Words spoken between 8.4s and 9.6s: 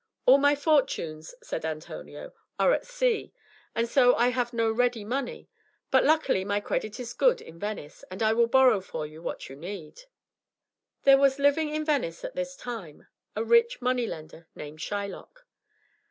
borrow for you what you